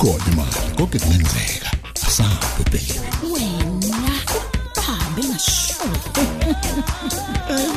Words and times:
ikhona 0.00 0.24
imali 0.32 0.76
konke 0.76 0.98
kungenzeka 0.98 1.70
asabe 2.06 2.64
baby 2.72 3.00
wena 3.32 4.12
hambe 4.86 5.22
ngasho 5.24 5.74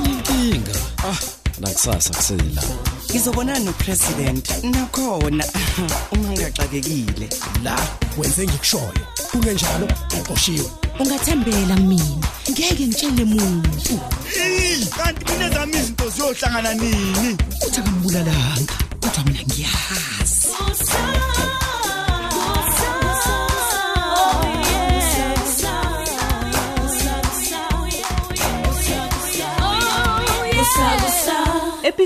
inkinga. 0.06 0.72
Ah, 1.04 1.18
nakusasa 1.60 2.14
kusela. 2.14 2.64
ngizobonana 3.12 3.60
nopresident 3.60 4.64
nakhona. 4.64 5.46
Uma 6.12 6.30
ngigaxakekile 6.30 7.30
la 7.64 7.76
wenze 8.18 8.48
ngikushoyo. 8.48 9.04
Kungenjalo 9.32 9.88
uqoshiwe. 10.20 10.72
Ungathembela 11.00 11.76
mina. 11.76 12.28
Ngeke 12.52 12.88
ngitshele 12.88 13.26
muntu. 13.26 14.00
Kanti 14.98 15.32
mina 15.32 15.50
zami 15.50 15.78
izinto 15.78 16.10
ziyohlangana 16.10 16.74
nini? 16.74 17.38
Uthi 17.68 17.80
akambulalanga. 17.80 18.83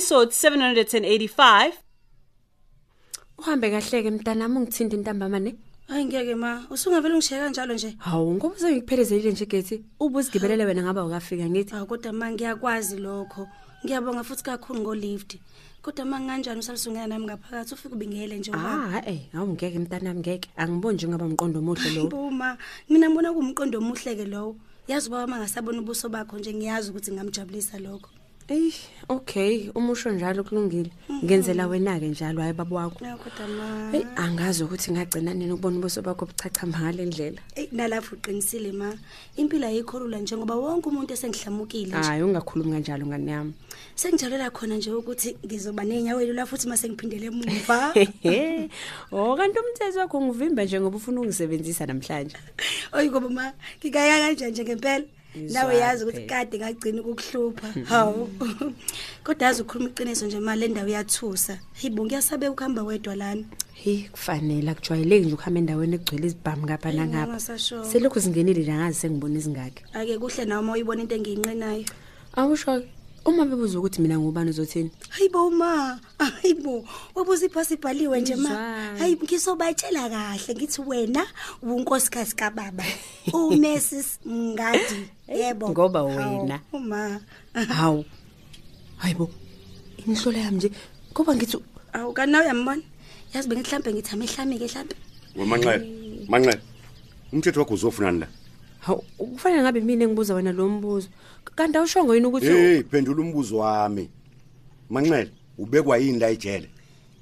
Episode 0.08 0.32
785 0.32 1.72
uhambe 3.38 3.70
kahleke 3.72 4.12
mntanami 4.12 4.58
ungithinta 4.58 4.96
intambamane 4.98 5.56
hayi 5.88 6.06
ngeke 6.06 6.36
ma 6.36 6.64
usungavele 6.70 7.14
ungishaya 7.14 7.44
kanjalo 7.44 7.74
nje. 7.74 7.96
Hawu 7.98 8.34
ngoba 8.34 8.60
sengikuphelezele 8.60 9.32
nje 9.32 9.46
gethi 9.46 9.84
ube 10.00 10.20
uzigibelele 10.20 10.66
wena 10.66 10.84
ngaba 10.84 11.06
ukafika 11.06 11.50
ngithi? 11.50 11.72
Hawu 11.72 11.88
kodwa 11.88 12.14
ma 12.14 12.32
ngiyakwazi 12.32 12.98
lokho. 12.98 13.48
Ngiyabonga 13.86 14.24
futhi 14.24 14.44
kakhulu 14.44 14.80
ngolift. 14.80 15.38
Kodwa 15.82 16.06
ma 16.06 16.20
kanjani 16.20 16.60
usalusungena 16.60 17.08
nami 17.08 17.26
ngaphakathi? 17.26 17.74
Ufike 17.74 17.96
ubingele 17.96 18.40
nje 18.40 18.52
ubaba 18.52 19.04
ah 19.04 19.10
eh 19.12 19.22
hawu 19.34 19.48
ngeke 19.48 19.80
mntanami 19.80 20.20
ngeke. 20.20 20.50
Angiboni 20.56 20.96
nje 20.96 21.08
ngaba 21.08 21.26
umqondo 21.26 21.60
omuhle 21.60 21.90
lo 21.96 22.08
buma 22.08 22.58
mina 22.90 23.10
ngibona 23.10 23.34
kuwumqondo 23.34 23.78
omuhle 23.80 24.16
ke 24.16 24.26
lowo. 24.26 24.56
Yazi 24.88 25.10
ubaba 25.10 25.28
mangasabona 25.28 25.82
ubuso 25.82 26.10
bakho 26.10 26.40
nje 26.40 26.54
ngiyazi 26.54 26.92
ukuthi 26.92 27.12
ngamjabulisa 27.12 27.80
lokho. 27.80 28.17
Ey, 28.50 28.72
okay, 29.10 29.70
umusho 29.76 30.10
njalo 30.12 30.44
kulungile. 30.44 30.90
Ngenzela 31.24 31.68
wena 31.68 32.00
ke 32.00 32.08
njalo 32.08 32.42
hayi 32.42 32.54
baba 32.54 32.76
wakho. 32.76 33.06
ya 33.06 33.18
kodwa 33.18 33.48
ma 33.48 33.92
Hey, 33.92 34.06
angazi 34.16 34.64
ukuthi 34.64 34.92
ngagcina 34.92 35.34
nini 35.34 35.52
ukubona 35.52 35.80
ubuso 35.80 36.02
bakho 36.02 36.26
buchachamba 36.26 36.80
ngalendlela. 36.80 37.42
Ey, 37.56 37.68
nalapho 37.74 38.16
uqinisile 38.16 38.72
ma 38.72 38.94
impilo 39.36 39.68
ayikholula 39.68 40.20
njengoba 40.20 40.56
wonke 40.56 40.88
umuntu 40.90 41.14
esengihlamukile 41.14 41.92
nje 42.00 42.08
Hayi 42.08 42.24
ungakhulumi 42.24 42.72
kanjalo 42.72 43.06
ngane 43.08 43.32
yami. 43.32 43.54
sengijalela 43.96 44.50
khona 44.50 44.78
nje 44.78 44.92
ukuthi 44.92 45.36
ngizoba 45.46 45.84
nenyawo 45.84 46.22
la 46.34 46.46
futhi 46.46 46.70
mase 46.70 46.88
ngiphindele 46.88 47.28
emuva 47.28 47.94
Oh 49.12 49.36
kanti 49.36 49.60
umthetho 49.60 50.00
wakho 50.00 50.22
ngivimba 50.22 50.64
nje 50.64 50.80
ngoba 50.80 50.96
ufuna 50.98 51.20
ungisebenzisa 51.22 51.86
namhlanje. 51.86 52.38
oyigoba 52.94 53.30
ma 53.30 53.52
ngikaya 53.84 54.24
kanjani 54.24 54.52
nje 54.52 54.64
ngempela 54.64 55.06
nawe 55.38 55.74
Ngizwa 55.74 55.74
yazi 55.74 56.04
ukuthi 56.04 56.18
phela. 56.18 56.30
kade 56.30 56.58
ngagcina 56.58 57.02
ukukuhlupha 57.02 57.68
hawu 57.90 58.30
kodwa 59.24 59.48
yazi 59.48 59.62
ukhuluma 59.62 59.90
iqiniso 59.90 60.26
nje 60.26 60.40
ma 60.40 60.56
le 60.56 60.68
ndawo 60.68 60.88
iyathusa 60.90 61.60
hibo 61.74 62.06
ngiyasabeka 62.06 62.52
ukuhamba 62.52 62.84
wedwa 62.84 63.16
lana 63.16 63.44
Hey, 63.74 64.08
kufanele 64.10 64.72
akujwayeleki 64.72 65.26
nje 65.26 65.34
ukuhamba 65.34 65.60
endaweni 65.60 65.96
egcwele 65.96 66.26
izibhamu 66.28 66.64
ngapha 66.66 66.90
Eyi, 66.90 66.98
nangapha. 66.98 67.26
ngingasasho. 67.28 67.84
Selokhu 67.86 68.20
zingenile 68.20 68.62
nje 68.62 68.74
ngazi 68.74 69.00
sengibona 69.00 69.38
izingakhe. 69.38 69.84
ake 69.94 70.18
kuhle 70.18 70.46
nawe 70.46 70.62
uma 70.62 70.74
uyibona 70.74 71.02
into 71.02 71.16
engiyinqenayo 71.16 71.86
Awusho 72.36 72.82
uma 73.28 73.46
bebuza 73.46 73.80
ukuthi 73.80 74.02
mina 74.02 74.16
ngubani 74.20 74.50
uzothini? 74.50 74.92
hayibo 75.10 75.52
ma 75.52 76.00
hayibo 76.18 76.86
wabuza 77.16 77.46
iphasi 77.46 77.74
ibhaliwe 77.74 78.22
nje 78.22 78.36
ma 78.36 78.50
Ngizwani? 78.50 79.00
hayi 79.00 79.16
ngisobatshela 79.24 80.10
kahle 80.10 80.56
ngithi 80.56 80.82
wena 80.82 81.24
unkosikazi 81.62 82.36
kababa 82.36 82.84
uMrs 83.34 83.92
Mngadi 84.26 85.10
yebo 85.28 85.70
ngoba 85.70 86.00
Hawu, 86.00 86.40
wena. 86.42 86.60
uma 86.74 87.20
Hawu. 87.54 88.06
Hayibo. 88.98 89.30
Inhlola 90.08 90.38
yami 90.38 90.58
nje 90.58 90.72
ngoba 91.12 91.36
ngithi 91.36 91.58
awu 91.94 92.14
kana 92.14 92.42
uyambona 92.42 92.82
yazi 93.34 93.48
bengihlambe 93.50 93.94
ngithi 93.94 94.12
amehlami 94.14 94.60
ke 94.60 94.66
mhlambe 94.66 94.96
Wemanxele. 95.36 95.86
Manxele. 96.28 96.62
Umthetho 97.34 97.60
wakho 97.60 97.74
uzofunani 97.74 98.20
la? 98.20 98.28
Hawu 98.80 99.02
kufanele 99.18 99.62
ngabe 99.62 99.82
mina 99.82 100.04
engibuza 100.04 100.36
wena 100.36 100.52
lo 100.52 100.70
mbuzo. 100.70 101.08
Kanti 101.56 101.78
awushongo 101.78 102.16
yini 102.16 102.28
ukuthi 102.28 102.46
Hey, 102.46 102.84
phendula 102.84 103.22
umbuzo 103.22 103.58
wami. 103.58 104.10
Manxele, 104.90 105.32
ubekwa 105.58 105.98
yini 105.98 106.20
la 106.20 106.30
ejele? 106.30 106.70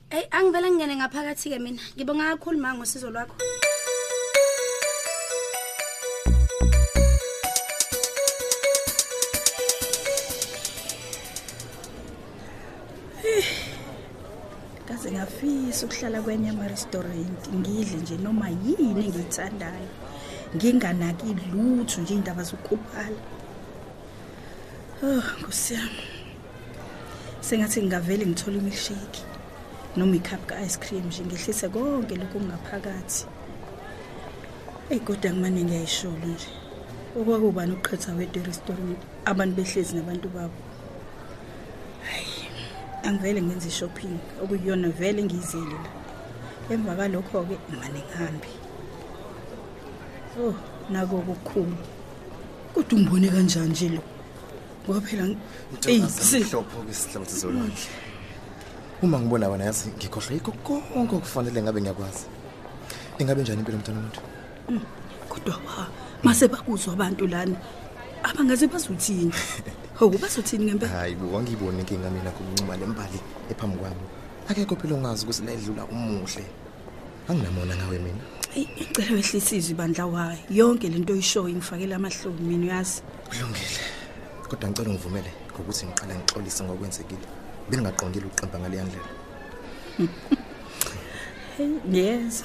hey 0.09 0.25
angivela 0.31 0.69
ngene 0.71 0.95
ngaphakathi 0.95 1.49
ke 1.49 1.59
mina 1.59 1.81
ngibonga 1.95 2.29
kakhulu 2.29 2.57
ma 2.61 2.69
ngosizo 2.75 3.09
lwakho 3.11 3.35
kaze 14.87 15.11
ngafisa 15.11 15.85
ukuhlala 15.85 16.21
kwenye 16.21 16.49
ama-restaurant 16.49 17.41
ngidle 17.55 17.97
nje 18.01 18.17
noma 18.17 18.49
yini 18.49 19.01
engiyithandayo 19.05 19.89
nginganaki 20.55 21.35
lutho 21.51 22.01
nje 22.01 22.13
iy'ndaba 22.13 22.43
zokukhuphala 22.43 23.21
oh 25.03 25.23
nkosi 25.39 25.73
yami. 25.73 26.03
Sengathi 27.41 27.81
ngingavele 27.81 28.25
ngithole 28.25 28.57
imilshake 28.57 29.21
noma 29.97 30.15
ikhaphu 30.15 30.45
ka-ice 30.49 30.77
cream 30.79 31.05
nje 31.07 31.23
ngehlise 31.23 31.69
konke 31.69 32.15
lokhu 32.15 32.37
okungaphakathi. 32.37 33.25
Eyi 34.89 34.99
kodwa 34.99 35.31
kumane 35.31 35.63
ngiyayisholo 35.63 36.27
nje. 36.33 36.49
Okwakubani 37.17 37.73
ukuqhetha 37.73 38.11
wedwa 38.17 38.41
erestaurant 38.43 38.99
abantu 39.25 39.55
behlezi 39.55 39.95
nabantu 39.95 40.29
babo. 40.35 40.59
Angivele 43.03 43.41
ngenze 43.41 43.67
i-shopping 43.67 44.17
okuyiyona 44.43 44.89
vele 44.89 45.23
ngiyizele 45.23 45.77
la. 45.83 45.91
Emva 46.69 46.95
kalokho-ke 46.95 47.55
mane 47.79 47.99
ngihambe. 48.01 48.64
Oh 50.39 50.53
nako 50.91 51.15
okukhulu 51.17 51.75
kodwa 52.73 52.93
ungibone 52.99 53.27
kanjani 53.29 53.69
nje 53.69 53.89
lo 53.89 54.01
ngoba 54.85 55.01
phela 55.01 55.23
ngi- 55.27 55.37
eyi 55.87 56.09
si- 56.09 56.39
Mhlopho 56.39 56.77
kwisihlangu 56.85 57.29
zolwandle. 57.39 57.87
Uma 59.01 59.19
ngibona 59.19 59.49
wena 59.49 59.65
yazi 59.65 59.89
ngikhohlwa 59.97 60.33
yikho 60.33 60.51
konke 60.51 61.15
okufanele 61.15 61.61
ngabe 61.63 61.81
ngiyakwazi. 61.81 62.25
Ingabe 63.19 63.41
njani 63.41 63.59
impilo 63.59 63.77
mntwana 63.77 63.99
womuntu? 63.99 64.21
kodwa 65.29 65.55
wa 65.55 65.87
mase 66.23 66.47
bakuzwa 66.47 66.93
abantu 66.93 67.27
lana 67.27 67.55
abangaze 68.23 68.67
bazothini 68.67 69.33
hawu 69.99 70.17
bazothini 70.17 70.65
ngempela 70.65 70.91
Hayi 70.91 71.15
bo 71.15 71.31
wangibona 71.35 71.79
inkinga 71.79 72.09
mina 72.09 72.31
kuncuma 72.31 72.77
lembali 72.77 73.19
ephambi 73.51 73.77
kwami. 73.77 74.05
Akekho 74.49 74.75
phela 74.75 74.95
ongazi 74.95 75.23
ukuthi 75.25 75.41
ledlula 75.45 75.83
umuhle. 75.85 76.45
Anginamona 77.29 77.75
ngawe 77.75 77.97
mina. 77.99 78.21
Eyi 78.55 78.67
ngicela 78.75 79.11
wehlisa 79.15 79.55
izwi 79.55 79.73
bandla 79.75 80.05
wayo 80.05 80.39
yonke 80.49 80.89
lento 80.89 81.13
oyishoyo 81.13 81.49
ingifakela 81.49 81.95
amahlobo 81.95 82.39
mina 82.43 82.65
uyazi 82.65 83.01
Kulungile. 83.29 83.79
Kodwa 84.49 84.69
ngicela 84.69 84.89
ungivumele 84.89 85.31
ngokuthi 85.51 85.85
ngiqala 85.85 86.15
ngixolise 86.15 86.63
ngokwenzekile. 86.63 87.27
Bengingaqondile 87.69 88.25
uqemba 88.25 88.59
ngale 88.59 88.77
ndlela. 88.83 89.09
yes 91.97 92.43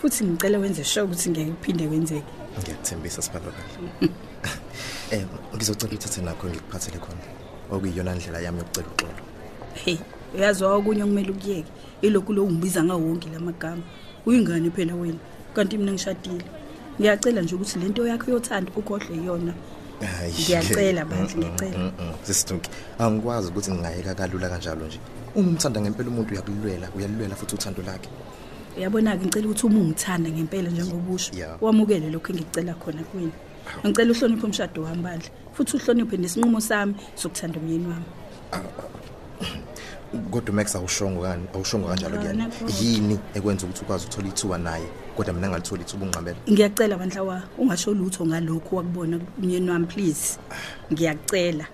futhi 0.00 0.24
ngicela 0.24 0.58
wenze 0.58 0.84
sure 0.84 1.04
ukuthi 1.06 1.30
ngeke 1.30 1.50
kuphinde 1.50 1.86
kwenzeke 1.88 2.32
Ngiyathembisa 2.58 3.22
siphalakala. 3.22 3.72
Eh 5.12 5.26
ngizocela 5.54 5.94
uthathe 5.94 6.20
nakho 6.22 6.46
ngikuphathele 6.48 6.98
khona. 6.98 7.24
Okuyiyona 7.70 8.14
ndlela 8.14 8.40
yami 8.40 8.58
yokucela 8.58 8.88
uxolo. 8.88 9.22
hey 9.74 9.98
uyazi 10.34 10.64
okunye 10.64 11.02
okumele 11.02 11.30
ukuyeke 11.30 11.70
ilokhu 12.02 12.32
lo 12.32 12.44
ungibiza 12.44 12.84
ngawo 12.84 13.00
wonke 13.00 13.28
lamagama 13.30 13.82
uyingane 14.26 14.70
phela 14.70 14.94
wena 14.94 15.18
kanti 15.54 15.78
mina 15.78 15.92
ngishadile 15.92 16.44
ngiyacela 17.00 17.42
nje 17.42 17.54
ukuthi 17.54 17.78
lento 17.78 18.06
yakho 18.06 18.30
yothanda 18.30 18.72
ukhohle 18.76 19.16
yona 19.26 19.54
Hayi. 20.02 20.32
Ngiyacela 20.32 21.04
bandla, 21.04 21.36
ngiyacela. 21.36 21.92
Sisithunki. 22.22 22.70
Angikwazi 22.98 23.48
ukuthi 23.48 23.70
ngingayeka 23.70 24.14
kalula 24.14 24.48
kanjalo 24.48 24.86
nje. 24.86 24.98
Uma 25.34 25.48
umthanda 25.48 25.80
ngempela 25.80 26.08
umuntu 26.10 26.32
uyakulwela, 26.34 26.88
uyalwela 26.96 27.34
futhi 27.36 27.54
uthando 27.54 27.82
lakhe. 27.82 28.08
uyabona-ke 28.76 29.26
ngicela 29.26 29.46
ukuthi 29.46 29.66
uma 29.66 29.80
ungithanda 29.80 30.30
ngempela 30.30 30.70
njengobusho 30.70 31.30
Ya. 31.36 31.56
wamukele 31.60 32.10
lokhu 32.10 32.32
engikucela 32.32 32.74
khona 32.74 33.02
kuwena 33.04 33.32
ngicela 33.86 34.10
uhloniphe 34.12 34.46
umshado 34.46 34.82
wami 34.82 35.02
bandla 35.02 35.30
futhi 35.54 35.76
uhloniphe 35.76 36.16
nesinqumo 36.16 36.60
sami 36.60 36.94
sokuthanda 37.14 37.60
umyeni 37.60 37.86
wami 37.86 38.08
Kodwa 40.30 40.54
Max 40.54 40.76
awushongo 40.76 41.22
kani? 41.22 41.44
Awushongo 41.54 41.88
kanjalo 41.88 42.18
kuyena. 42.18 42.46
Ngiyabona 42.46 42.58
kodwa. 42.58 42.80
Yini 42.80 43.18
ekwenza 43.34 43.66
ukuthi 43.66 43.82
ukwazi 43.84 44.04
ukuthola 44.06 44.28
ithuba 44.28 44.58
naye, 44.58 44.86
kodwa 45.16 45.34
mina 45.34 45.48
ngalithola 45.48 45.82
ithuba 45.82 46.06
ungqabela. 46.06 46.36
ngiyacela 46.50 46.96
bandla 46.98 47.22
wa 47.22 47.42
ungasho 47.58 47.94
lutho 47.94 48.26
ngalokhu 48.26 48.76
wakubona 48.76 49.20
umyeni 49.38 49.70
wami 49.70 49.86
please 49.86 50.38
ngiyacela 50.92 51.66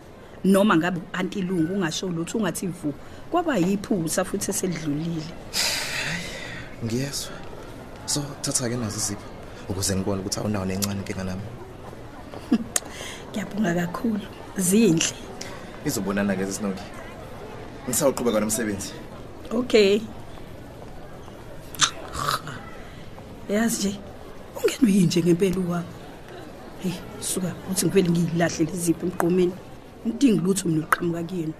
noma 0.44 0.76
ngabe 0.76 1.00
antilungu 1.12 1.74
ungasho 1.74 2.08
lutho 2.08 2.38
ungathi 2.38 2.66
vu 2.66 2.94
kwaba 3.30 3.56
yiphutha 3.56 4.24
futhi 4.24 4.50
eselidlulile 4.50 5.22
Ngiyezwa. 6.84 7.32
so 8.06 8.22
thatha 8.42 8.68
ke 8.68 8.76
nazo 8.76 8.96
izipho 8.96 9.26
ukuze 9.68 9.96
ngibone 9.96 10.20
ukuthi 10.20 10.40
awunawo 10.40 10.64
nencane 10.64 11.00
inkinga 11.00 11.24
nami 11.24 11.42
ngiyabonga 13.30 13.74
kakhulu 13.74 14.20
zinhle 14.56 15.14
izobonana 15.84 16.36
ke 16.36 16.46
sinoki 16.52 16.82
ngisawuqhubeka 17.88 18.40
nomsebenzi. 18.40 18.92
Okay. 19.50 20.00
Yazi 23.48 23.88
nje 23.88 24.00
ungenwe 24.56 24.92
yinje 24.92 25.22
ngempela 25.22 25.58
uwapho 25.58 25.94
hey 26.82 26.92
suka 27.20 27.54
uthi 27.70 27.86
ngivele 27.86 28.10
ngiyilahle 28.10 28.64
lezipho 28.64 29.06
emgqomeni 29.06 29.52
ngidingi 30.06 30.40
lutho 30.40 30.68
mina 30.68 30.86
uqhamuka 30.86 31.22
kuyena. 31.22 31.52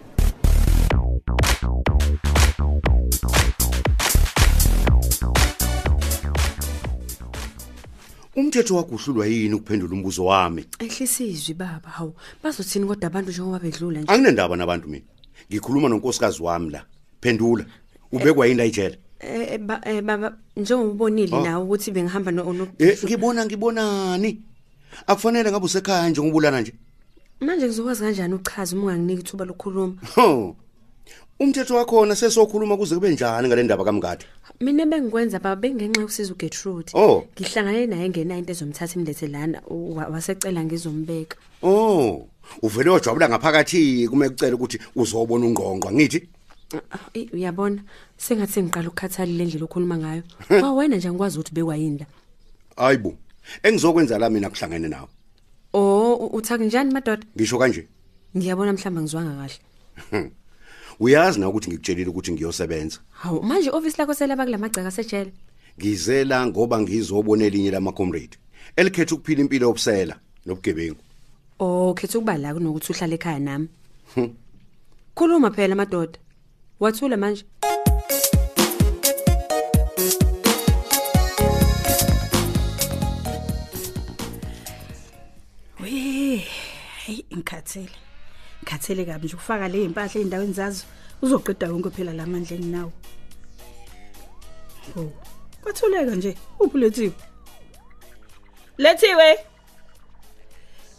Umthetho 8.37 8.77
waguhlulwa 8.77 9.27
yini 9.27 9.55
ukuphendula 9.55 9.93
umbuzo 9.95 10.25
wami? 10.25 10.65
Ehlisa 10.79 11.25
izwi 11.25 11.55
baba. 11.55 11.89
Hawu 11.91 12.15
bazothini 12.43 12.87
kodwa 12.87 13.07
abantu 13.07 13.31
njengoba 13.31 13.59
bedlula 13.59 14.01
nje? 14.01 14.13
Anginendaba 14.13 14.57
nabantu 14.57 14.89
mina. 14.89 15.05
Ngikhuluma 15.51 15.89
nonkosikazi 15.89 16.43
wami 16.43 16.71
la. 16.71 16.85
Phendula 17.21 17.65
ubekwa 18.13 18.47
yini 18.47 18.59
la 18.59 18.65
ijele? 18.65 18.99
Eh, 19.21 19.53
eh, 19.53 19.59
ba- 19.59 19.81
eh, 19.85 20.03
baba 20.03 20.37
njengoba 20.57 20.91
ubonile 20.91 21.37
Oh. 21.37 21.43
nawe 21.43 21.65
ukuthi 21.65 21.91
bengihamba 21.91 22.31
no 22.33 22.53
no- 22.53 22.69
eh 22.79 22.99
ngibona 23.05 23.45
ngibonani? 23.47 24.41
Akufanele 25.07 25.51
ngabe 25.51 25.67
usekhaya 25.67 26.09
nje 26.09 26.23
ngobulana 26.23 26.61
nje? 26.61 26.73
Manje 27.41 27.67
ngizokwazi 27.67 28.01
kanjani 28.03 28.35
uchaza 28.35 28.77
uma 28.77 28.85
unganginiki 28.93 29.21
ithuba 29.23 29.45
lokukhuluma? 29.45 29.95
Ho 30.15 30.57
umthetho 31.41 31.75
wakhona 31.77 32.15
sesokhuluma 32.17 32.77
kuze 32.77 32.95
kube 32.95 33.11
njani 33.11 33.49
ngale 33.49 33.63
ndaba 33.63 33.85
kamngadi? 33.85 34.25
Mina 34.61 34.87
bengikwenza 34.87 35.39
baba 35.39 35.61
bengenxa 35.61 36.01
yokusiza 36.01 36.33
uGertrude 36.35 36.91
Oh. 36.95 37.25
ngihlangane 37.39 37.87
naye 37.87 38.09
ngena 38.09 38.39
into 38.39 38.53
ezomthatha 38.53 38.95
imlethe 38.99 39.27
lana 39.27 39.63
wa- 39.69 40.09
wasecela 40.09 40.65
ngizombeka. 40.65 41.37
Oh 41.63 42.27
uvele 42.63 42.91
wajwabula 42.91 43.29
ngaphakathi 43.29 44.09
kume 44.09 44.29
kucela 44.29 44.55
ukuthi 44.57 44.79
uzobona 44.97 45.47
ungqongqwa 45.47 45.93
ngithi 45.93 46.29
Ah, 46.93 46.99
eh, 47.15 47.29
uyabona 47.33 47.81
sengathi 48.17 48.63
ngiqala 48.63 48.89
ukukhathalile 48.89 49.45
indlela 49.45 49.65
okhuluma 49.65 49.97
ngayo. 49.99 50.23
Wa 50.51 50.73
wena 50.75 50.97
nje 50.97 51.09
ngikwazi 51.11 51.39
ukuthi 51.39 51.55
bekwayini 51.55 51.99
la 51.99 52.07
hayibo 52.77 53.15
engizokwenza 53.63 54.19
la 54.19 54.29
mina 54.31 54.51
kuhlangene 54.51 54.89
nawe? 54.89 55.09
Oh 55.73 56.15
u- 56.15 56.37
uthaka 56.37 56.65
njani 56.65 56.93
madoda? 56.93 57.23
Ngisho 57.37 57.59
kanje. 57.59 57.87
Ngiyabona 58.37 58.73
mhlamba 58.73 59.01
ngizwanga 59.01 59.33
kahle. 59.39 60.31
Uyazi 61.01 61.41
na 61.41 61.49
ukuthi 61.49 61.71
ngikutshelile 61.71 62.11
ukuthi 62.11 62.33
ngiyosebenza. 62.33 62.99
Hawu 63.11 63.43
manje 63.43 63.71
office 63.71 63.99
lakho 63.99 64.15
selaba 64.15 64.45
kulamagcaka 64.45 64.91
sejele 64.91 65.33
ngizela 65.79 66.47
ngoba 66.47 66.81
ngizobona 66.81 67.45
elinye 67.45 67.71
lama 67.71 67.93
comrade. 67.93 68.37
Elikhetha 68.77 69.15
ukuphila 69.15 69.41
impilo 69.41 69.67
yobusela 69.67 70.19
nobugebengu. 70.47 71.03
Oh 71.59 71.95
khetha 71.95 72.19
ukuba 72.19 72.39
la 72.39 72.55
kunokuthi 72.55 72.93
uhlale 72.93 73.15
ekhaya 73.15 73.39
nami. 73.39 73.69
Hmm. 74.15 74.35
khuluma 75.15 75.51
phela 75.51 75.75
madoda. 75.75 76.19
Wathula 76.81 77.17
manje. 77.17 77.45
We 85.81 86.45
hey 87.05 87.25
ngikhathele. 87.35 88.08
Ngikhathele 88.69 89.05
kabi 89.05 89.27
nje 89.27 89.37
ufaka 89.37 89.69
le 89.69 89.85
impahla 89.85 90.21
eindaweni 90.21 90.53
zazo 90.53 90.85
uzoqeda 91.23 91.69
konke 91.69 91.91
phela 91.91 92.13
lamandla 92.13 92.57
enginawo 92.57 92.93
oh 94.97 95.13
kwathuleka 95.63 96.15
nje 96.15 96.37
uphulethiwe 96.61 97.13
lethiwe 98.79 99.39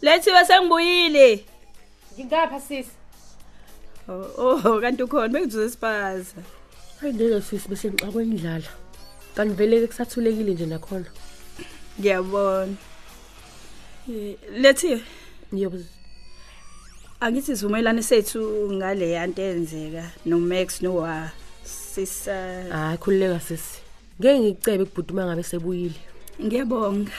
lethiwe 0.02 0.44
sengibuyile! 0.44 1.44
Ngingapha 2.14 2.60
sisi 2.60 2.90
oh 4.08 4.60
oh, 4.64 4.80
kanti 4.80 5.02
ukhona 5.02 5.28
bengizuze 5.28 5.70
sipaza 5.70 6.42
hayi 7.00 7.14
ngeke 7.14 7.40
sisi 7.40 7.68
bese 7.68 7.88
ngixakwe 7.88 8.22
indlala 8.24 8.70
kanti 9.34 9.54
vele 9.54 9.80
ke 9.80 9.86
kusathulekile 9.86 10.52
nje 10.54 10.66
nakhona. 10.66 11.10
Ngiyabona. 11.98 12.74
Eh, 14.10 14.36
lethiwe 14.62 15.02
yebo 15.52 15.78
angithi 17.20 17.56
sivumelane 17.56 18.02
sethu 18.02 18.72
ngale 18.72 19.10
yanto 19.10 19.42
eyenzeka 19.42 20.04
no 20.26 20.38
Max 20.38 20.82
no 20.82 20.94
wa 20.94 21.30
sisa 21.64 22.34
hayi 22.70 22.98
khululeka 22.98 23.40
sisi. 23.40 23.78
Ngeke 24.20 24.40
ngicebe 24.40 24.84
kubhuduma 24.84 25.26
ngabe 25.26 25.42
sebuyile. 25.42 26.00
Ngiyabonga. 26.44 27.12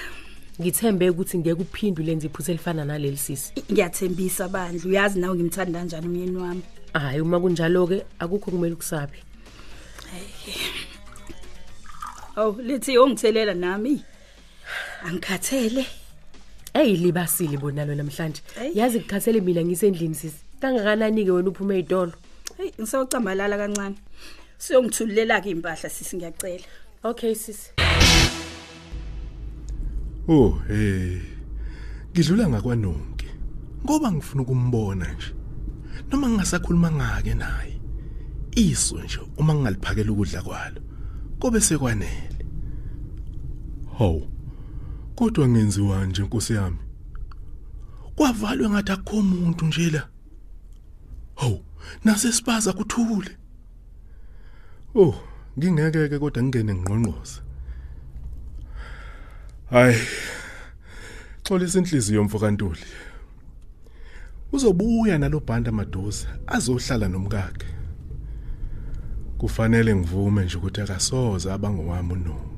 Ngithembe 0.62 1.10
ukuthi 1.10 1.38
ngeke 1.38 1.62
uphinde 1.62 2.04
lenze 2.04 2.28
iphutha 2.28 2.52
elifana 2.52 2.86
naleli 2.86 3.18
sisi. 3.18 3.54
Ngiyathembisa 3.72 4.48
bandla. 4.48 4.90
Uyazi 4.90 5.20
nawe 5.20 5.36
ngimthanda 5.36 5.80
kanjani 5.80 6.08
umyeni 6.08 6.38
wami. 6.38 6.62
Hayi 6.94 7.22
uma 7.22 7.40
kunjalo 7.40 7.88
ke 7.88 8.06
akukho 8.20 8.52
kumele 8.52 8.76
kusabe 8.76 9.18
oh 12.38 12.56
lithi 12.62 12.98
ungithelela 12.98 13.54
nami? 13.54 14.04
Angikhathele. 15.06 15.86
Eyilibasile 16.74 17.58
bonalo 17.58 17.96
namhlanje 17.96 18.42
yazi 18.74 19.00
kukhathele 19.00 19.42
mina 19.42 19.62
ngisendlini 19.66 20.16
sisi 20.16 20.42
kangakanani 20.62 21.26
ke 21.26 21.32
wena 21.32 21.50
uphume 21.50 21.80
ezitolo 21.80 22.14
hey 22.58 22.72
ngisawucambalala 22.80 23.58
kancane 23.58 23.96
siyongithulela 24.58 25.42
ke 25.42 25.50
impahla 25.50 25.90
sisi 25.90 26.18
ngiyacela 26.18 26.68
okay 27.04 27.36
sisi 27.36 27.70
Oh 30.28 30.62
hey. 30.68 31.18
Ngidlula 32.14 32.50
ngakwanonke. 32.50 33.28
Ngoba 33.84 34.12
ngifuna 34.12 34.42
ukumbona 34.42 35.14
nje. 35.14 35.34
Noma 36.12 36.30
ngingasakhuluma 36.30 36.92
ngake 36.92 37.34
naye. 37.34 37.82
Iso 38.56 39.04
nje 39.04 39.20
uma 39.38 39.54
ngingaliphakela 39.56 40.12
ukudla 40.12 40.42
kwalo. 40.42 40.82
Kobe 41.40 41.62
sekwanele. 41.62 42.46
Haw. 43.98 44.22
Kodwa 45.16 45.48
ngenziwa 45.48 46.06
nje 46.06 46.24
Nkosi 46.24 46.54
yami. 46.54 46.78
Kwavalwe 48.16 48.70
ngathi 48.70 48.92
akukho 48.92 49.18
umuntu 49.18 49.66
nje 49.66 49.90
la. 49.90 50.08
Haw, 51.36 51.58
nase 52.06 52.32
sipaza 52.32 52.74
kuthule. 52.74 53.38
Oh, 54.96 55.16
ngingeke 55.58 56.10
ke 56.10 56.20
kodwa 56.20 56.44
ngingene 56.44 56.74
ngqonqoza. 56.74 57.42
Hayi. 59.70 59.98
Xolisa 61.44 61.80
inhliziyo 61.80 62.24
mfokantuli. 62.24 62.86
Uzobuya 64.52 65.18
nalobhanda 65.18 65.72
madoza 65.72 66.28
azohlala 66.48 67.08
nomkakhe. 67.08 67.68
Kufanele 69.38 69.96
ngivume 69.96 70.46
nje 70.46 70.58
ukuthi 70.58 70.82
akasoza 70.82 71.54
abangowami 71.54 72.14
unonke. 72.14 72.51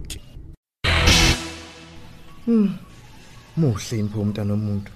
Hmm. 2.45 2.75
Muhle 3.57 3.99
impho 3.99 4.21
umntana 4.21 4.53
womuntu. 4.53 4.91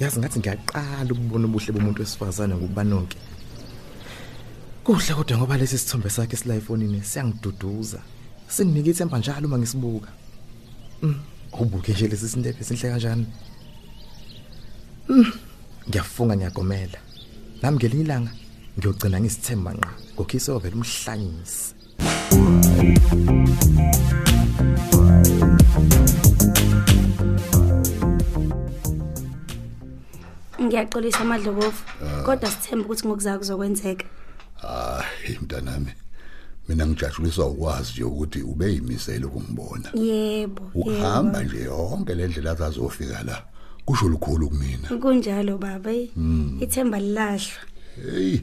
Yazi 0.00 0.18
ngathi 0.18 0.38
ngiyaqala 0.38 1.10
ukubona 1.12 1.46
ubuhle 1.46 1.72
bomuntu 1.72 2.00
wesifazane 2.02 2.54
ngokubanonke. 2.54 3.18
Kuhle 4.84 5.14
kodwa 5.14 5.38
ngoba 5.38 5.58
lesi 5.58 5.78
sithombe 5.78 6.10
sakhe 6.10 6.36
esila 6.36 6.54
efonini 6.54 7.00
siyangiduduza. 7.04 8.00
Singinike 8.48 8.90
ithemba 8.90 9.18
njalo 9.18 9.46
uma 9.48 9.58
ngisibuka. 9.58 10.10
Mm. 11.02 11.20
Ubuke 11.52 11.92
nje 11.92 12.08
lesi 12.08 12.28
sindebe 12.28 12.64
sinhle 12.64 12.90
kanjani? 12.90 13.26
Mm. 15.08 15.32
Ngiyafunga 15.88 16.36
ngiyagomela. 16.36 16.98
Nami 17.62 17.76
ngelinye 17.76 18.04
ilanga 18.04 18.32
ngiyogcina 18.78 19.20
ngisithemba 19.20 19.70
nqa. 19.74 19.90
Ngokhiso 20.14 20.56
ovela 20.56 20.76
umhlanyisi. 20.76 21.74
Ngiyaxolisa 30.68 31.20
amadlokovu 31.24 31.80
Ah. 32.04 32.22
kodwa 32.22 32.50
sithemba 32.50 32.84
ukuthi 32.84 33.06
ngokuzayo 33.06 33.38
kuzokwenzeka 33.38 34.04
hayi 34.54 35.38
mntanami 35.42 35.92
mina 36.68 36.86
ngijatshuliswa 36.86 37.46
ukwazi 37.46 37.92
nje 37.92 38.04
ukuthi 38.04 38.42
ube 38.42 38.72
yimisele 38.72 39.24
ukungibona 39.26 39.88
yebo 39.94 40.62
ukuhamba 40.74 41.42
nje 41.42 41.62
yonke 41.64 42.14
le 42.14 42.28
ndlela 42.28 42.50
azazofika 42.50 43.22
la 43.22 43.42
kusho 43.84 44.08
lukhulu 44.08 44.48
kumina 44.48 44.88
yebo. 44.90 44.98
kunjalo 45.02 45.58
baba 45.58 45.92
eh. 45.92 46.08
Mm. 46.16 46.58
ithemba 46.60 46.98
lilahlwa 47.00 47.62
hey 48.12 48.38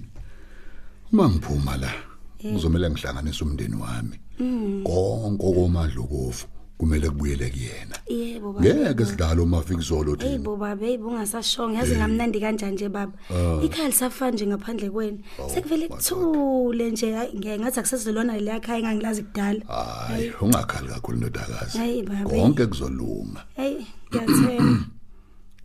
uma 1.14 1.30
ngiphuma 1.30 1.78
la 1.78 1.92
Eh. 2.40 2.52
ngizomela 2.54 2.90
ngihlanganise 2.90 3.44
umndeni 3.44 3.76
wami 3.76 4.20
Mm. 4.40 4.84
konke 4.84 5.44
komadlokofu 5.54 6.48
kumele 6.78 7.10
kubuyele 7.10 7.50
kuyena. 7.50 7.96
Yebo 8.08 8.54
baba. 8.54 8.66
Ngeke 8.66 9.06
sidlale 9.06 9.42
umafikizolo 9.42 10.16
Hey 10.16 10.30
thina. 10.30 10.44
Bo 10.44 10.56
baba 10.58 10.86
hey 10.86 10.98
bungasashonga 10.98 11.78
yazi 11.80 11.96
ngamnandi 11.96 12.40
kanjani 12.40 12.74
nje 12.76 12.90
baba. 12.90 13.14
Ah. 13.30 13.64
ikhaya 13.64 13.88
lisafana 13.88 14.32
nje 14.32 14.48
ngaphandle 14.48 14.90
kwenu. 14.90 15.20
Sekuvele 15.54 15.88
kuthule 15.88 16.92
nje 16.92 17.14
hayi 17.14 17.34
ngeke 17.34 17.60
ngathi 17.60 17.80
akusezolona 17.80 18.38
leya 18.38 18.60
khaya 18.60 18.80
engangilazi 18.80 19.24
kudala. 19.24 19.60
Hayi 20.08 20.32
ungakhali 20.42 20.88
kakhulu 20.88 21.18
ndodakazi 21.18 21.78
Hayi, 21.78 22.04
baba. 22.04 22.30
konke 22.30 22.66
kuzolunga. 22.66 23.44
Hey 23.56 23.78
ngiyathemba. 24.12 24.86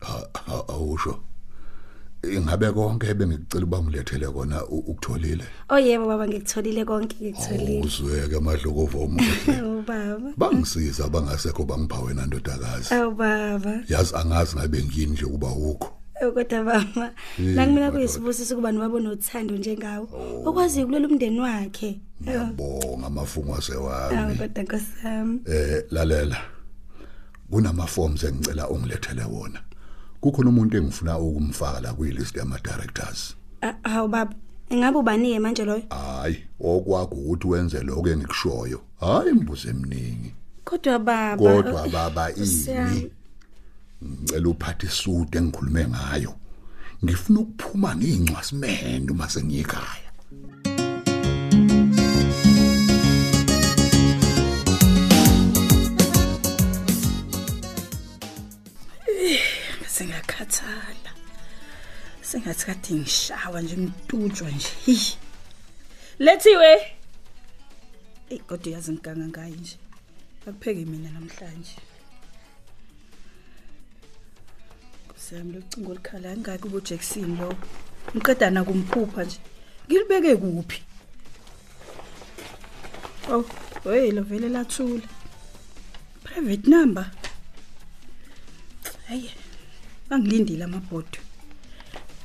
A- 0.01 0.27
a- 0.53 0.65
awusho. 0.73 1.19
Ingabe 2.23 2.71
konke 2.73 3.15
bengikucela 3.15 3.65
uba 3.65 3.83
ngilethele 3.83 4.27
kona 4.29 4.65
u- 4.67 4.79
ukutholile? 4.87 5.45
Oh 5.71 5.79
yebo 5.79 6.07
baba 6.07 6.29
ngikutholile 6.29 6.85
konke 6.85 7.17
ngikutholile. 7.23 7.81
Uzweke 7.85 8.37
amadlokovo 8.37 9.03
omuhle 9.05 9.63
oh. 9.65 9.80
Baba. 9.91 10.31
Bangisiza 10.37 11.09
bangasekho 11.09 11.65
bangipha 11.65 11.99
wena 12.01 12.27
ndodakazi 12.27 12.95
oh 12.95 13.11
baba. 13.11 13.83
Yazi 13.89 14.15
angazi 14.17 14.57
ngabe 14.57 14.85
ngini 14.85 15.13
nje 15.13 15.27
kuba 15.27 15.49
ukho 15.49 15.91
Oh, 16.23 16.33
kodwa 16.33 16.65
baba 16.65 17.07
Eh, 17.39 17.45
nakumina 17.57 17.67
madoda. 17.67 17.91
kuyisibusiso 17.91 18.57
kuba 18.57 18.73
nobaba 18.73 18.97
onothando 18.97 19.57
njengawo 19.57 20.09
okwazi 20.47 20.83
ukulela 20.85 21.09
umndeni 21.09 21.41
wakhe. 21.41 22.01
Bonga 22.57 23.07
amafungo 23.07 23.53
Oh, 23.53 23.57
asewami 23.57 24.35
kodwa 24.39 24.63
nkosami 24.63 25.41
eh 25.47 25.85
lalela 25.91 26.37
kunamaforms 27.51 28.25
engicela 28.25 28.69
ungilethele 28.69 29.25
wona. 29.25 29.61
Kukhona 30.21 30.49
umuntu 30.51 30.77
engifuna 30.77 31.19
ukumfaka 31.19 31.81
la 31.81 31.95
kuyilist 31.95 32.37
yama 32.37 32.59
directors 32.65 33.35
Ah, 33.63 33.75
hawu 33.89 34.09
baba. 34.09 34.35
Ingabe 34.71 34.99
ubaniye 34.99 35.39
manje 35.39 35.65
loyo? 35.65 35.83
Hayi 35.91 36.37
okwakho 36.61 37.15
ukuthi 37.15 37.47
wenze 37.47 37.83
lokho 37.83 38.09
engikushoyo. 38.09 38.81
Hayi 39.01 39.31
imbuzo 39.31 39.71
eminingi 39.71 40.35
kodwa 40.65 40.99
baba 40.99 41.37
kodwa 41.37 41.89
baba 41.89 42.33
Siyami. 42.35 42.97
ini? 42.97 43.11
Ngicela 44.03 44.49
uphathe 44.49 44.87
isudu 44.87 45.39
engikhulume 45.39 45.87
ngayo. 45.89 46.35
Ngifuna 47.05 47.41
ukuphuma 47.41 47.97
ngiyincwasimende 47.97 49.13
uma 49.13 49.29
sengiyikhaya 49.29 50.11
sengakhathala 59.87 61.11
sengathi 62.31 62.67
kade 62.67 62.95
ngishawa 62.95 63.63
nje 63.63 63.77
ngitutshwa 63.77 64.51
nje. 64.51 64.69
Hi. 64.87 65.17
lethiwe. 66.19 66.73
Eyi 68.31 68.39
kodwa 68.39 68.73
yazi 68.73 68.93
ngiganga 68.93 69.27
ngayo 69.29 69.57
nje. 69.57 69.77
Akupheke 70.47 70.85
mina 70.85 71.11
namhlanje. 71.11 71.77
Kusiyami 75.09 75.53
locingo 75.53 75.91
olikhala 75.91 76.37
ngaki 76.37 76.65
ubo 76.67 76.81
Jackson 76.81 77.37
lo. 77.39 77.55
Ngiqedana 78.17 78.65
kumphupha 78.65 79.25
nje. 79.25 79.39
Ngilibeke 79.87 80.37
kuphi? 80.37 80.83
Oh 83.33 83.45
hey 83.85 84.11
lo 84.13 84.23
vele 84.23 84.49
lathula. 84.49 85.09
Private 86.25 86.71
number. 86.71 87.11
Hayi. 89.09 89.31
Angilindile 90.11 90.65
amabhodo. 90.65 91.30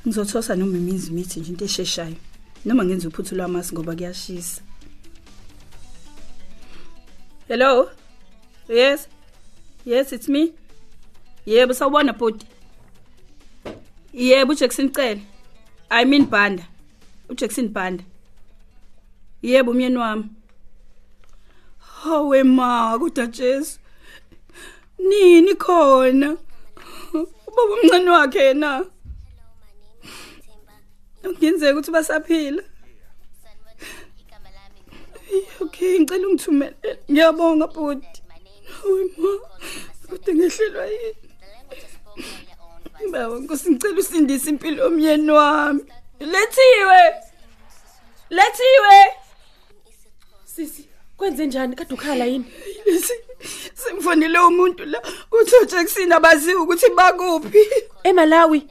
Ngizothosa 0.06 0.56
noma 0.56 0.78
iminzi 0.78 1.10
mithi 1.10 1.40
nje 1.40 1.50
into 1.50 1.64
esheshayo. 1.64 2.16
Noma 2.64 2.84
ngenza 2.84 3.08
uphuthu 3.08 3.34
lwamasi 3.34 3.74
ngoba 3.74 3.94
kuyashisa. 3.94 4.62
Hello? 7.48 7.90
Yes. 8.68 9.08
Yes, 9.84 10.12
it's 10.12 10.28
me. 10.28 10.52
Yebo, 11.46 11.74
sawubona 11.74 12.12
bhodi. 12.12 12.46
Yebo, 14.14 14.52
uJackson 14.52 14.92
Cele. 14.94 15.22
I 15.90 16.04
mean 16.04 16.24
Banda. 16.24 16.66
uJackson 17.28 17.68
Banda. 17.68 18.04
Yebo, 19.42 19.70
umyeni 19.70 19.96
wami. 19.96 20.24
Hawe 21.78 22.42
ma, 22.42 22.98
kodwa 22.98 23.26
Jesu. 23.26 23.78
Nini 24.98 25.54
khona? 25.54 26.36
Ubaba 27.12 27.72
omncane 27.82 28.10
wakhe 28.10 28.38
yena. 28.38 28.84
Ngiyenzeka 31.30 31.72
ukuthi 31.72 31.90
basaphila. 31.90 32.62
Okay, 35.60 35.98
ngicela 36.00 36.26
ungithumele. 36.28 36.90
Ngiyabonga 37.10 37.66
bhuti. 37.66 38.22
Kodwa 40.08 40.34
ngehlelwa 40.34 40.86
yini? 40.86 41.26
Baba, 43.12 43.34
nkosi 43.38 43.70
ngicela 43.70 43.98
usindise 44.00 44.50
impilo 44.50 44.84
yomyeni 44.84 45.30
wami. 45.30 45.82
Lethiwe. 46.20 47.02
Lethiwe. 48.30 48.96
Sisi, 50.44 50.88
kwenze 51.16 51.46
njani 51.46 51.76
kade 51.76 51.94
ukhala 51.94 52.24
yini? 52.24 52.52
Simfonile 53.74 54.38
umuntu 54.38 54.84
la 54.84 55.02
uthi 55.32 55.56
uJackson 55.62 56.12
abaziwe 56.12 56.60
ukuthi 56.60 56.90
bakuphi. 56.90 57.62
eMalawi. 58.04 58.68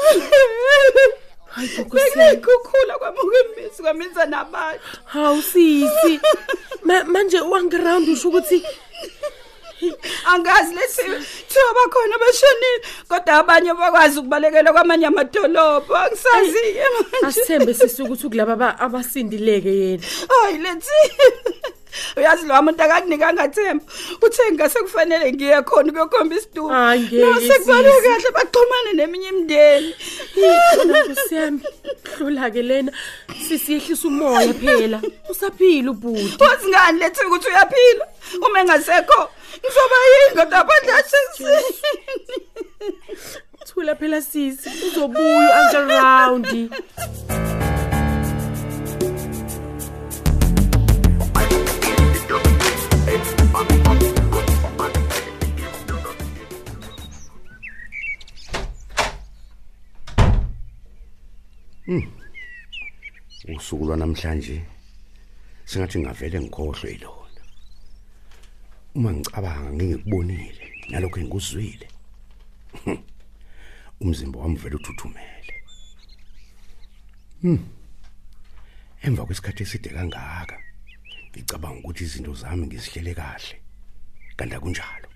Hayi 1.50 1.68
Bekukhukhula 2.16 2.98
kwamukwemisi 2.98 3.82
kwamenza 3.82 4.26
nabantu. 4.26 4.80
Hawu 5.04 5.42
sisi. 5.42 6.20
Ma- 6.82 7.04
Manje 7.04 7.40
wangiround 7.40 8.08
usho 8.08 8.28
ukuthi 8.28 8.62
Angazi 10.26 10.74
lethiwe 10.74 11.18
thiwa 11.48 11.74
bakhona 11.74 12.18
bashonile 12.18 12.80
kodwa 13.08 13.34
abanye 13.34 13.74
bakwazi 13.74 14.18
ukubalekela 14.18 14.72
kwamanye 14.72 15.06
amadolobho 15.06 15.96
angisazi 15.96 16.58
manje. 17.12 17.26
asithembe 17.26 17.74
sisi 17.74 18.02
ukuthi 18.02 18.28
kulaba 18.28 18.52
aba- 18.52 18.78
abasindileke 18.78 19.72
yena. 19.78 20.02
Hayi 20.28 20.58
lethi. 20.58 21.00
Uyazi 22.20 22.46
lo 22.46 22.62
muntu 22.62 22.82
akakunikanga 22.82 23.48
themba. 23.48 23.84
Uthe 24.22 24.52
ngase 24.52 24.78
kufanele 24.84 25.32
ngiye 25.32 25.62
khona 25.62 25.88
ukuyokhombisa 25.90 26.40
isidumo. 26.40 26.70
Sisi. 27.40 27.64
kahle 27.66 28.30
baxhumane 28.36 28.92
neminye 28.94 29.28
imindeni. 29.28 29.94
Khona 30.74 30.94
Nkosi 31.04 31.34
yami. 31.34 31.60
Hlula 32.12 32.50
ke 32.50 32.62
lena. 32.62 32.92
Sisi 33.48 33.72
yehlisa 33.72 34.08
umoya 34.08 34.52
phela. 34.54 35.00
Usaphila 35.30 35.90
ubhuti. 35.90 36.44
Wazi 36.44 36.68
ngani 36.68 36.98
lethi 37.00 37.24
ukuthi 37.26 37.48
uyaphila? 37.48 38.04
Uma 38.46 38.60
engasekho 38.60 39.20
ngizoba 39.58 39.96
yini 40.12 40.36
kodwa 40.36 40.64
bandla 40.68 41.02
sesini. 41.10 41.74
Thula 43.66 43.94
phela 43.94 44.20
sisi. 44.20 44.68
Uzobuya 44.86 45.70
uncle 46.30 46.68
round. 53.10 53.40
usuku 63.70 63.84
lwanamhlanje 63.86 64.62
singathi 65.64 65.98
ngavele 65.98 66.40
ngikhohlwe 66.40 66.98
lona 67.02 67.42
uma 68.94 69.10
ngicabanga 69.12 69.70
ngingikubonile 69.72 70.66
nalokho 70.90 71.18
engikuzwile 71.20 71.86
umzimba 74.00 74.38
wami 74.40 74.56
vele 74.62 74.76
uthuthumele. 74.76 75.54
Hm 77.42 77.58
emva 79.02 79.26
kwesikhathi 79.26 79.62
eside 79.62 79.88
kangaka 79.96 80.49
ngicabanga 81.30 81.78
ukuthi 81.78 82.04
izinto 82.04 82.34
zami 82.34 82.66
ngizihlele 82.66 83.14
kahle 83.14 83.56
kanti 84.36 84.54
akunjalo. 84.54 85.08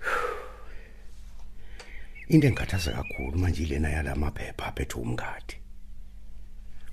Into 2.32 2.46
engikhathaza 2.46 2.92
kakhulu 2.92 3.38
manje 3.38 3.62
ilena 3.62 3.88
yalamaphepha 3.96 4.66
aphethe 4.66 4.96
umngadi. 4.98 5.56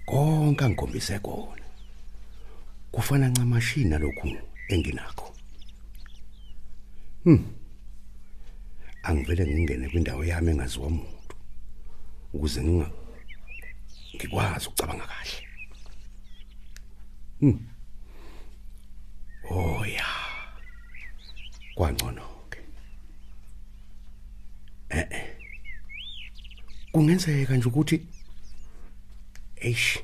Konke 0.06 0.66
angikhombise 0.66 1.20
kona. 1.20 1.66
Kufana 2.92 3.30
ncamashini 3.30 3.98
lokhu 3.98 4.28
enginakho. 4.70 5.36
Hm 7.24 7.62
angivele 9.04 9.48
ngingene 9.48 9.90
kwindawo 9.90 10.26
yami 10.26 10.52
engaziwa 10.52 10.88
umuntu 10.88 11.36
ukuze 12.34 12.62
nginga 12.64 12.90
ngikwazi 14.16 14.68
ukucabanga 14.68 15.06
kahle. 15.12 15.51
Hm 17.42 17.60
oh 19.50 19.86
ya. 19.86 20.06
Kwangcono 21.76 22.22
ke. 22.50 22.60
Eh 24.90 25.08
eh 25.12 25.28
kungenzeka 26.92 27.58
nje 27.58 27.68
ukuthi 27.68 28.08
eish 29.56 30.00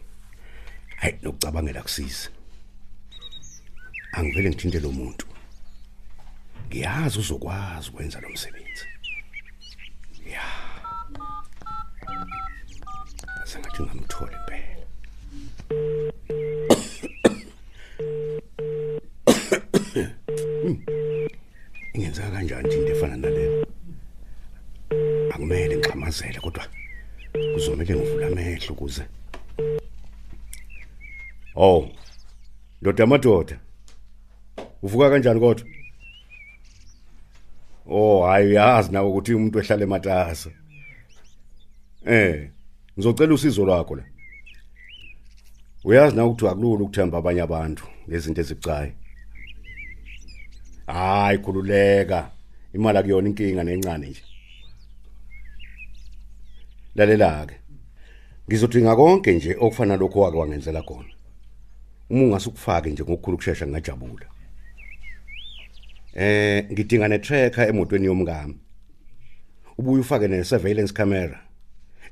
hayi 0.95 1.17
nokucabangela 1.21 1.81
kusiza 1.81 2.29
angivele 4.11 4.49
ngithinte 4.49 4.79
lo 4.79 4.91
muntu. 4.91 5.27
Ngiyazi 6.67 7.19
uzokwazi 7.19 7.89
ukwenza 7.89 8.19
lo 8.21 8.29
msebenzi. 8.29 8.85
Ya. 10.33 10.47
Sengathi 13.45 13.83
ngamthola 13.83 14.37
impela. 14.39 14.56
Ukuze 28.77 29.03
Oh. 31.59 31.89
Ndoda 32.81 33.03
amadoda. 33.03 33.59
Uvuka 34.81 35.09
kanjani 35.09 35.39
kodwa? 35.39 35.67
Oh, 37.89 38.25
hayi 38.27 38.47
uyazi 38.47 38.91
nawe 38.91 39.09
ukuthi 39.09 39.33
umuntu 39.33 39.59
ehlala 39.59 39.83
ematasa. 39.83 40.49
Eh, 42.05 42.49
ngizocela 42.93 43.33
usizo 43.33 43.65
lwakho 43.65 43.95
la. 43.95 44.03
Uyazi 45.83 46.15
na 46.15 46.25
ukuthi 46.25 46.47
akulula 46.47 46.83
ukuthemba 46.83 47.17
abanye 47.17 47.41
abantu 47.41 47.83
ngezinto 48.09 48.41
ezibucayi. 48.41 48.91
Hayi 50.87 51.37
khululeka. 51.37 52.31
Imali 52.73 52.97
akuyona 52.97 53.29
inkinga 53.29 53.63
nencane 53.63 54.07
nje. 54.09 54.23
Lalela 56.95 57.45
ke. 57.45 57.55
Ngizodinga 58.47 58.95
konke 58.95 59.33
nje 59.33 59.55
okufana 59.59 59.97
lokho 59.97 60.19
wake 60.19 60.37
wangenzela 60.37 60.81
khona. 60.81 61.13
uma 62.09 62.23
ungasukufake 62.23 62.89
nje 62.89 63.03
ngokukhulu 63.03 63.37
kusheshsha 63.37 63.67
ngajabula 63.67 64.25
eh 66.15 66.65
ngidinga 66.71 67.07
ne 67.07 67.19
tracker 67.19 67.69
emotweni 67.69 68.05
yomngami. 68.05 68.57
Ubuye 69.77 69.99
ufake 69.99 70.27
ne 70.27 70.43
surveillance 70.43 70.93
camera 70.93 71.39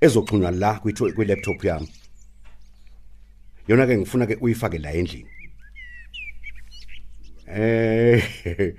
ezoxhunywa 0.02 0.52
la 0.52 0.80
kwi 0.80 1.26
laptop 1.26 1.64
yami. 1.64 1.90
Yona 3.68 3.88
ke 3.88 3.98
ngifuna 3.98 4.28
ke 4.28 4.38
uyifake 4.42 4.78
la 4.78 4.92
endlini. 4.94 5.30
Eh 7.48 8.24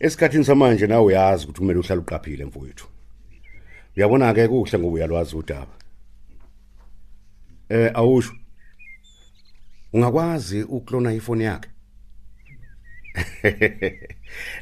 esikhathini 0.00 0.44
samanje 0.44 0.86
nawe 0.86 1.04
uyazi 1.04 1.44
ukuthi 1.44 1.58
kumele 1.58 1.78
uhlale 1.78 2.00
uqaphile 2.00 2.44
mfowethu. 2.44 2.86
Uyabona 3.96 4.34
ke 4.34 4.48
kuhle 4.48 4.78
ngoba 4.78 4.94
uyalwazi 4.94 5.36
udaba. 5.36 5.79
Eh 7.70 7.90
awusho. 7.94 8.34
Ungakwazi 9.92 10.62
uklona 10.62 11.12
ifoni 11.12 11.44
yakhe? 11.44 11.70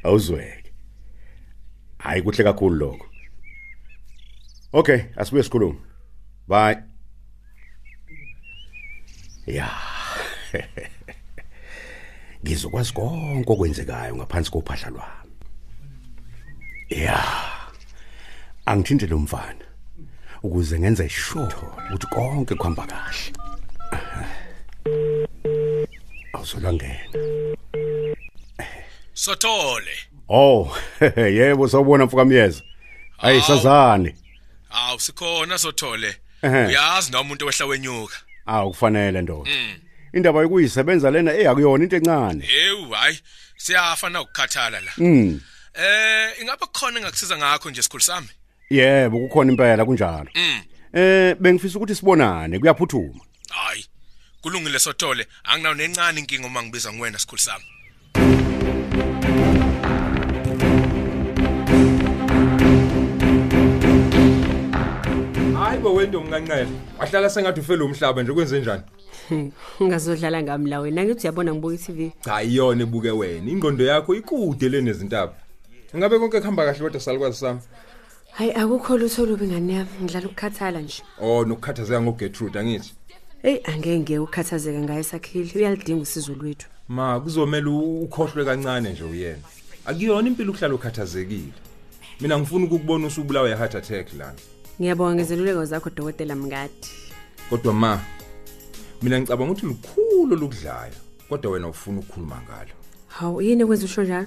Awuzweke. 0.02 0.72
Hayi 1.98 2.22
kuhle 2.22 2.44
kakhulu 2.44 2.76
lokho. 2.76 3.06
Okay 4.72 5.00
asibuye 5.16 5.42
sikhulume. 5.42 5.78
Bye. 6.48 6.78
Ya. 9.46 9.70
Ngizokwazi 12.44 12.92
konke 12.92 13.52
okwenzekayo 13.52 14.16
ngaphansi 14.16 14.50
kophahla 14.50 14.90
lwami. 14.90 15.32
Ya. 16.88 17.24
Angithinte 18.66 19.06
lo 19.06 19.18
mfana. 19.18 19.67
Ukuze 20.42 20.78
ngenze 20.78 21.08
sure 21.08 21.54
ukuthi 21.88 22.06
konke 22.06 22.54
kuhamba 22.54 22.86
kahle 22.86 23.32
awuzolangena 26.32 27.00
Sothole. 29.14 29.90
oh 30.28 30.76
yebo 31.16 31.68
sawubona 31.68 32.04
mfukamyeza 32.06 32.62
hayi 33.16 33.42
sazane 33.42 34.16
Awu 34.70 35.00
sikhona 35.00 35.58
Sothole. 35.58 36.16
Ehhe. 36.42 36.66
Uyazi 36.66 37.10
noma 37.12 37.20
umuntu 37.20 37.46
wehla 37.46 37.66
wenyuka. 37.66 38.16
awu 38.46 38.70
kufanele 38.70 39.22
ndoda 39.22 39.50
Mm. 39.50 39.74
indaba 40.12 40.40
yokuyisebenza 40.40 41.10
lena 41.10 41.32
eyakuyona 41.34 41.84
into 41.84 41.96
encane 41.96 42.48
Ewu 42.66 42.90
hayi 42.90 43.20
siyafa 43.56 44.08
na 44.10 44.20
ukukhathala 44.20 44.80
la. 44.80 44.92
mm 44.98 45.40
Eh 45.74 46.40
ingabe 46.40 46.66
kukhona 46.66 46.98
engakusiza 46.98 47.38
ngakho 47.38 47.70
nje 47.70 47.82
sikhulu 47.82 48.02
sami? 48.02 48.28
Yebo 48.70 49.18
kukhona 49.18 49.52
impela 49.52 49.84
kunjalo. 49.84 50.30
Mm. 50.34 50.62
eh 50.92 51.36
bengifisa 51.40 51.78
ukuthi 51.78 51.94
sibonane 51.94 52.58
kuyaphuthuma. 52.58 53.20
Hayi. 53.48 53.86
Kulungile 54.42 54.78
Sothole, 54.78 55.26
anginawo 55.44 55.74
nencane 55.74 56.20
inkinga 56.20 56.46
uma 56.46 56.62
ngibiza 56.62 56.92
ngwena 56.92 57.18
sikhulu 57.18 57.40
sami. 57.40 57.64
hayi 65.68 65.80
bo 65.80 65.94
wento 65.94 66.20
mnqanqele 66.20 66.68
wahlala 66.98 67.30
sengathi 67.30 67.60
ufele 67.60 67.82
umhlaba 67.82 68.22
nje 68.22 68.32
kwenze 68.32 68.60
njani? 68.60 68.82
Ungazodlala 69.80 70.42
ngami 70.42 70.70
la 70.70 70.80
wena 70.80 71.04
ngithi 71.04 71.26
uyabona 71.26 71.52
ngibuka 71.52 71.74
i-tv 71.74 72.12
cha 72.24 72.42
iyona 72.42 72.82
ebuke 72.82 73.10
wena. 73.10 73.50
Ingqondo 73.50 73.84
yakho 73.84 74.14
ikude 74.14 74.68
le 74.68 74.80
nezintaba 74.80 75.34
ngabe 75.96 76.18
konke 76.18 76.40
kuhamba 76.40 76.64
kahle 76.64 76.78
kodwa 76.78 77.00
salikwazi 77.00 77.36
sami? 77.36 77.60
Hayi 78.32 78.52
akukho 78.52 78.96
lutho 78.98 79.22
olubi 79.22 79.46
ngane 79.46 79.72
yami? 79.74 79.90
Ngidlala 80.02 80.26
ukukhathala 80.26 80.80
nje. 80.80 81.02
Oh 81.20 81.44
nokukhathazeka 81.44 82.00
ngogetrude 82.02 82.58
angithi? 82.58 82.92
Eyi 83.42 83.60
angeke 83.64 83.98
ngeke 83.98 84.18
ukukhathazeka 84.18 84.78
ngaye 84.78 85.02
sakhile 85.02 85.52
uyalidinga 85.54 86.02
usizo 86.02 86.34
lwethu. 86.34 86.66
Ma 86.88 87.20
kuzomela 87.20 87.70
u- 87.70 88.02
ukhohlwe 88.02 88.44
kancane 88.44 88.92
nje 88.92 89.04
uyena. 89.04 89.42
Akuyona 89.86 90.28
impilo 90.28 90.50
ukuhlala 90.52 90.74
ukhathazekile. 90.74 91.52
Mina 92.20 92.38
ngifuna 92.38 92.64
ukukubona 92.66 93.06
usubulawa 93.06 93.48
ye-heart 93.48 93.74
attack 93.74 94.12
lana. 94.18 94.38
Ngiyabonga 94.80 95.14
ngezeluleko 95.14 95.64
zakho 95.64 95.90
dokotela 95.90 96.34
mngadi. 96.36 96.88
Kodwa 97.50 97.72
ma 97.74 98.00
mina 99.02 99.20
ngicabanga 99.20 99.52
ukuthi 99.52 99.66
lukhulu 99.66 100.34
olukudlayo 100.36 100.92
kodwa 101.28 101.52
wena 101.52 101.68
ufuna 101.68 101.98
ukukhuluma 102.00 102.42
ngalo. 102.42 102.74
Hawu 103.08 103.42
yini 103.42 103.62
ekwenza 103.62 103.84
usho 103.84 104.02
njalo? 104.04 104.26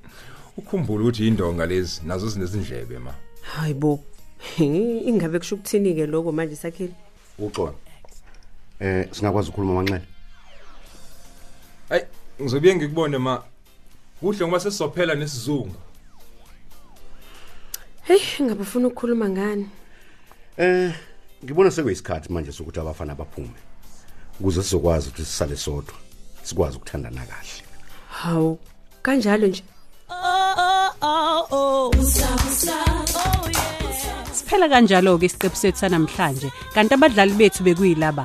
Ukhumbule 0.58 1.02
ukuthi 1.04 1.28
indonga 1.28 1.66
lezi 1.66 2.00
nazo 2.04 2.28
zinezindlebe 2.28 2.98
ma. 2.98 3.14
Hayi 3.54 3.74
bo. 3.74 4.00
Ingabe 4.58 5.38
kusho 5.38 5.54
ukuthini-ke 5.54 6.06
lokho 6.06 6.32
manje 6.32 6.56
sakhile? 6.56 6.92
Uxolo. 7.38 7.74
Eh 8.80 9.08
singakwazi 9.12 9.48
ukukhuluma 9.48 9.74
manxele. 9.74 10.06
Hayi 11.88 12.02
ngizobuye 12.40 12.76
ngikubone 12.76 13.18
ma. 13.18 13.42
Kuhle 14.20 14.46
ngoba 14.46 14.60
sesizophela 14.60 15.14
nesizungu. 15.14 15.74
Heyi 18.02 18.20
ingabe 18.40 18.62
ufuna 18.62 18.88
ukukhuluma 18.88 19.28
ngani? 19.28 19.68
Eh 20.56 20.94
ngibona 21.44 21.70
sekuyisikhathi 21.70 22.32
manje 22.32 22.52
sokuthi 22.52 22.80
abafana 22.80 23.14
baphume. 23.14 23.60
Ukuze 24.40 24.62
sizokwazi 24.62 25.08
ukuthi 25.08 25.24
sisale 25.24 25.56
sodwa 25.56 25.94
sikwazi 26.42 26.76
ukuthandana 26.76 27.26
kahle. 27.26 27.62
Hawu 28.08 28.58
kanjalo 29.02 29.46
nje. 29.46 29.62
Siphela 34.46 34.68
kanjalo 34.70 35.12
ke 35.18 35.26
isiqephu 35.26 35.58
sethu 35.58 35.80
sanamhlanje 35.82 36.48
kanti 36.74 36.94
abadlali 36.94 37.34
bethu 37.40 37.64
bekuyilaba. 37.66 38.24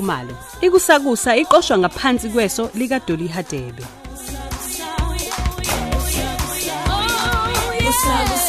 Khumalo 0.01 0.33
ikusakusa 0.61 1.35
iqoshwa 1.35 1.77
ngaphansi 1.77 2.29
kweso 2.29 2.69
lika 2.73 2.99
Dolly 2.99 3.27
Hadebe. 3.27 3.83
Usakusa 7.89 8.40